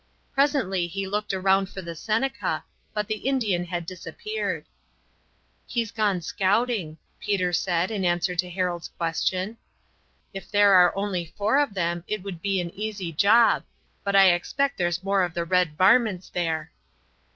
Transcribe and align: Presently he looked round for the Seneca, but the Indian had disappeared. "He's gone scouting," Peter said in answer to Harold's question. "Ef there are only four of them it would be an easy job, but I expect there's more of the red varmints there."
Presently 0.33 0.87
he 0.87 1.05
looked 1.07 1.31
round 1.31 1.69
for 1.69 1.83
the 1.83 1.93
Seneca, 1.93 2.63
but 2.91 3.07
the 3.07 3.17
Indian 3.17 3.65
had 3.65 3.85
disappeared. 3.85 4.65
"He's 5.67 5.91
gone 5.91 6.21
scouting," 6.21 6.97
Peter 7.19 7.53
said 7.53 7.91
in 7.91 8.03
answer 8.03 8.35
to 8.37 8.49
Harold's 8.49 8.87
question. 8.87 9.57
"Ef 10.33 10.49
there 10.49 10.73
are 10.73 10.91
only 10.97 11.31
four 11.37 11.59
of 11.59 11.75
them 11.75 12.03
it 12.07 12.23
would 12.23 12.41
be 12.41 12.59
an 12.59 12.71
easy 12.73 13.11
job, 13.11 13.63
but 14.03 14.15
I 14.15 14.31
expect 14.31 14.79
there's 14.79 15.03
more 15.03 15.21
of 15.21 15.35
the 15.35 15.45
red 15.45 15.77
varmints 15.77 16.29
there." 16.29 16.71